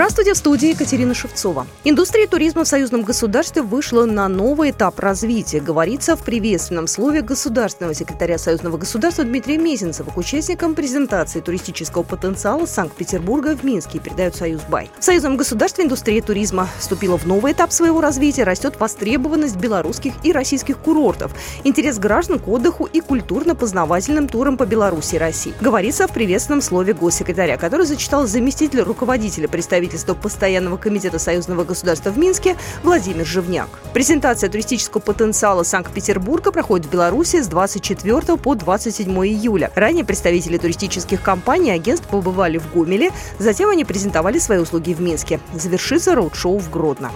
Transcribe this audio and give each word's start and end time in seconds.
Здравствуйте, 0.00 0.32
в 0.32 0.38
студии 0.38 0.68
Екатерина 0.70 1.12
Шевцова. 1.12 1.66
Индустрия 1.84 2.26
туризма 2.26 2.64
в 2.64 2.68
союзном 2.68 3.02
государстве 3.02 3.60
вышла 3.60 4.06
на 4.06 4.28
новый 4.28 4.70
этап 4.70 4.98
развития, 4.98 5.60
говорится 5.60 6.16
в 6.16 6.24
приветственном 6.24 6.86
слове 6.86 7.20
государственного 7.20 7.92
секретаря 7.92 8.38
союзного 8.38 8.78
государства 8.78 9.24
Дмитрия 9.24 9.58
Мезенцева 9.58 10.10
к 10.10 10.16
участникам 10.16 10.74
презентации 10.74 11.40
туристического 11.40 12.02
потенциала 12.02 12.64
Санкт-Петербурга 12.64 13.54
в 13.54 13.62
Минске, 13.62 13.98
передают 13.98 14.36
Союз 14.36 14.62
Бай. 14.70 14.90
В 14.98 15.04
союзном 15.04 15.36
государстве 15.36 15.84
индустрия 15.84 16.22
туризма 16.22 16.66
вступила 16.78 17.18
в 17.18 17.26
новый 17.26 17.52
этап 17.52 17.70
своего 17.70 18.00
развития, 18.00 18.44
растет 18.44 18.80
востребованность 18.80 19.56
белорусских 19.56 20.14
и 20.22 20.32
российских 20.32 20.78
курортов, 20.78 21.34
интерес 21.62 21.98
граждан 21.98 22.38
к 22.38 22.48
отдыху 22.48 22.86
и 22.86 23.02
культурно-познавательным 23.02 24.28
турам 24.28 24.56
по 24.56 24.64
Беларуси 24.64 25.16
и 25.16 25.18
России. 25.18 25.52
Говорится 25.60 26.08
в 26.08 26.14
приветственном 26.14 26.62
слове 26.62 26.94
госсекретаря, 26.94 27.58
который 27.58 27.84
зачитал 27.84 28.26
заместитель 28.26 28.80
руководителя 28.80 29.46
представительства 29.46 29.89
представительства 29.90 30.14
Постоянного 30.14 30.76
комитета 30.76 31.18
союзного 31.18 31.64
государства 31.64 32.10
в 32.10 32.18
Минске 32.18 32.56
Владимир 32.82 33.26
Живняк. 33.26 33.68
Презентация 33.92 34.48
туристического 34.48 35.00
потенциала 35.00 35.64
Санкт-Петербурга 35.64 36.52
проходит 36.52 36.86
в 36.86 36.90
Беларуси 36.90 37.42
с 37.42 37.48
24 37.48 38.36
по 38.36 38.54
27 38.54 39.10
июля. 39.26 39.70
Ранее 39.74 40.04
представители 40.04 40.58
туристических 40.58 41.20
компаний 41.22 41.70
и 41.70 41.74
агентств 41.74 42.06
побывали 42.08 42.58
в 42.58 42.72
Гомеле, 42.72 43.10
затем 43.38 43.68
они 43.68 43.84
презентовали 43.84 44.38
свои 44.38 44.58
услуги 44.58 44.92
в 44.92 45.00
Минске. 45.00 45.40
Завершится 45.54 46.14
роуд-шоу 46.14 46.58
в 46.58 46.70
Гродно. 46.70 47.10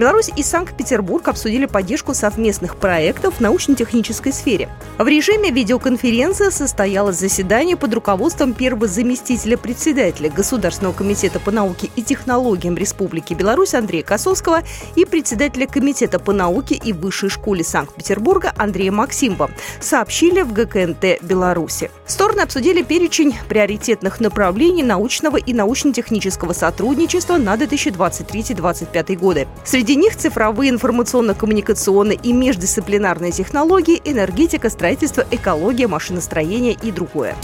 Беларусь 0.00 0.30
и 0.34 0.42
Санкт-Петербург 0.42 1.28
обсудили 1.28 1.66
поддержку 1.66 2.14
совместных 2.14 2.76
проектов 2.76 3.34
в 3.34 3.40
научно-технической 3.40 4.32
сфере. 4.32 4.70
В 4.96 5.06
режиме 5.06 5.50
видеоконференции 5.50 6.48
состоялось 6.48 7.18
заседание 7.18 7.76
под 7.76 7.92
руководством 7.92 8.54
первого 8.54 8.86
заместителя 8.86 9.58
председателя 9.58 10.30
Государственного 10.30 10.94
комитета 10.94 11.38
по 11.38 11.50
науке 11.50 11.90
и 11.96 12.02
технологиям 12.02 12.78
Республики 12.78 13.34
Беларусь 13.34 13.74
Андрея 13.74 14.02
Косовского 14.02 14.62
и 14.96 15.04
председателя 15.04 15.66
Комитета 15.66 16.18
по 16.18 16.32
науке 16.32 16.76
и 16.76 16.94
высшей 16.94 17.28
школе 17.28 17.62
Санкт-Петербурга 17.62 18.54
Андрея 18.56 18.92
Максимова, 18.92 19.50
сообщили 19.80 20.40
в 20.40 20.54
ГКНТ 20.54 21.20
Беларуси. 21.20 21.90
Стороны 22.06 22.40
обсудили 22.40 22.80
перечень 22.80 23.36
приоритетных 23.50 24.18
направлений 24.18 24.82
научного 24.82 25.36
и 25.36 25.52
научно-технического 25.52 26.54
сотрудничества 26.54 27.36
на 27.36 27.54
2023-2025 27.56 29.16
годы. 29.16 29.46
Среди 29.62 29.89
Среди 29.90 30.02
них 30.02 30.14
цифровые 30.14 30.70
информационно-коммуникационные 30.70 32.16
и 32.22 32.32
междисциплинарные 32.32 33.32
технологии, 33.32 34.00
энергетика, 34.04 34.70
строительство, 34.70 35.26
экология, 35.32 35.88
машиностроение 35.88 36.76
и 36.80 36.92
другое. 36.92 37.34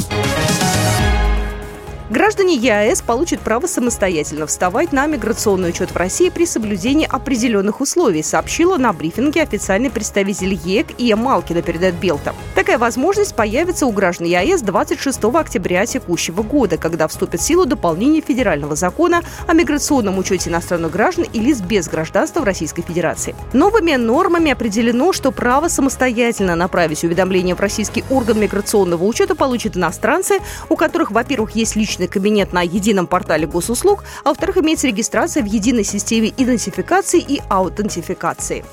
Граждане 2.09 2.55
ЕАЭС 2.55 3.03
получат 3.03 3.41
право 3.41 3.67
самостоятельно 3.67 4.47
вставать 4.47 4.93
на 4.93 5.09
миграционный 5.09 5.71
учет 5.71 5.91
в 5.91 5.97
России 5.97 6.29
при 6.29 6.47
соблюдении 6.47 7.05
определенных 7.05 7.81
условий, 7.81 8.23
сообщила 8.23 8.77
на 8.77 8.93
брифинге 8.93 9.43
официальный 9.43 9.91
представитель 9.91 10.55
ЕЭК 10.55 10.87
Ия 10.99 11.17
Малкина, 11.17 11.63
передает 11.63 11.97
Белта. 11.97 12.33
Такая 12.55 12.79
возможность 12.79 13.35
появится 13.35 13.87
у 13.87 13.91
граждан 13.91 14.29
ЕАЭС 14.29 14.63
26 14.63 15.25
октября 15.25 15.85
текущего 15.85 16.43
года, 16.43 16.79
когда 16.79 17.09
вступит 17.09 17.41
в 17.41 17.43
силу 17.43 17.67
дополнение 17.67 18.23
федерального 18.23 18.77
закона 18.77 19.23
о 19.49 19.55
миграционном 19.55 20.17
учете 20.17 20.49
иностранных 20.49 20.93
граждан 20.93 21.27
и 21.33 21.41
лиц 21.41 21.61
без 21.61 21.89
гражданства 21.89 22.39
в 22.39 22.45
Российской 22.45 22.83
Федерации. 22.83 23.35
Новыми 23.53 23.97
нормами 23.97 24.53
определено, 24.53 25.13
что 25.13 25.33
право 25.33 25.67
самостоятельно 25.67 26.55
направить 26.55 27.03
уведомление 27.03 27.57
в 27.57 27.61
российский 27.61 28.05
орган 28.11 28.39
миграционного 28.39 29.03
учета 29.03 29.35
получат 29.35 29.77
иностранцы, 29.77 30.39
у 30.69 30.77
которых, 30.77 31.11
во-первых, 31.11 31.57
есть 31.57 31.75
личный 31.75 31.96
личный 31.97 32.09
кабинет 32.09 32.53
на 32.53 32.63
едином 32.63 33.07
портале 33.07 33.47
госуслуг, 33.47 34.05
а 34.25 34.29
во-вторых, 34.29 34.59
имеется 34.59 34.87
регистрация 34.87 35.43
в 35.43 35.47
единой 35.47 35.85
системе 35.85 36.33
идентификации 36.37 37.21
и 37.21 37.41
аутентификации. 37.49 38.65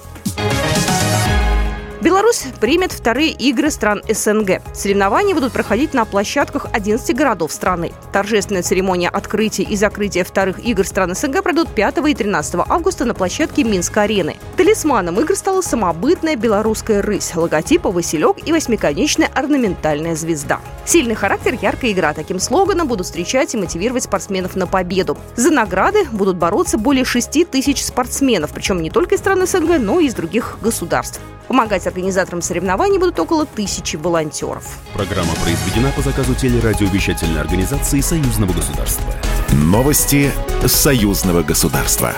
Беларусь 2.03 2.43
примет 2.59 2.91
вторые 2.91 3.31
игры 3.31 3.71
стран 3.71 4.03
СНГ. 4.09 4.61
Соревнования 4.73 5.33
будут 5.33 5.53
проходить 5.53 5.93
на 5.93 6.03
площадках 6.03 6.65
11 6.73 7.15
городов 7.15 7.53
страны. 7.53 7.93
Торжественная 8.11 8.61
церемония 8.61 9.07
открытия 9.07 9.63
и 9.63 9.77
закрытия 9.77 10.25
вторых 10.25 10.59
игр 10.59 10.85
стран 10.85 11.15
СНГ 11.15 11.41
пройдут 11.41 11.69
5 11.69 11.99
и 12.05 12.13
13 12.13 12.55
августа 12.67 13.05
на 13.05 13.13
площадке 13.13 13.63
Минск-арены. 13.63 14.35
Талисманом 14.57 15.17
игр 15.21 15.33
стала 15.33 15.61
самобытная 15.61 16.35
белорусская 16.35 17.01
рысь, 17.01 17.33
логотипа 17.33 17.89
«Василек» 17.89 18.35
и 18.45 18.51
восьмиконечная 18.51 19.29
орнаментальная 19.33 20.17
звезда. 20.17 20.59
Сильный 20.83 21.15
характер, 21.15 21.57
яркая 21.61 21.93
игра. 21.93 22.13
Таким 22.13 22.41
слоганом 22.41 22.89
будут 22.89 23.05
встречать 23.05 23.53
и 23.53 23.57
мотивировать 23.57 24.03
спортсменов 24.03 24.57
на 24.57 24.67
победу. 24.67 25.17
За 25.37 25.51
награды 25.51 26.03
будут 26.11 26.35
бороться 26.35 26.77
более 26.77 27.05
6 27.05 27.49
тысяч 27.49 27.81
спортсменов, 27.81 28.51
причем 28.53 28.81
не 28.81 28.89
только 28.89 29.15
из 29.15 29.21
стран 29.21 29.47
СНГ, 29.47 29.79
но 29.79 30.01
и 30.01 30.07
из 30.07 30.15
других 30.15 30.57
государств. 30.61 31.21
Помогать 31.47 31.85
организаторам 31.87 32.41
соревнований 32.41 32.97
будут 32.97 33.19
около 33.19 33.45
тысячи 33.45 33.95
волонтеров. 33.95 34.79
Программа 34.93 35.33
произведена 35.43 35.91
по 35.95 36.01
заказу 36.01 36.33
телерадиовещательной 36.35 37.41
организации 37.41 38.01
Союзного 38.01 38.53
государства. 38.53 39.05
Новости 39.51 40.31
Союзного 40.65 41.43
государства. 41.43 42.13